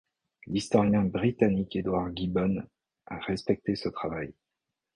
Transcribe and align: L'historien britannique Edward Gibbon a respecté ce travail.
L'historien 0.47 1.03
britannique 1.03 1.75
Edward 1.75 2.17
Gibbon 2.17 2.63
a 3.05 3.19
respecté 3.19 3.75
ce 3.75 3.87
travail. 3.87 4.33